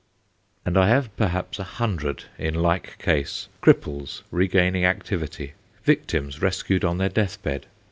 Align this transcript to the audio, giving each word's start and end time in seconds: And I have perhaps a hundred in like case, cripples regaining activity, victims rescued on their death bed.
And 0.65 0.79
I 0.79 0.87
have 0.87 1.15
perhaps 1.15 1.59
a 1.59 1.63
hundred 1.63 2.23
in 2.39 2.55
like 2.55 2.97
case, 2.97 3.49
cripples 3.61 4.23
regaining 4.31 4.83
activity, 4.83 5.53
victims 5.83 6.41
rescued 6.41 6.83
on 6.83 6.97
their 6.97 7.07
death 7.07 7.39
bed. 7.43 7.67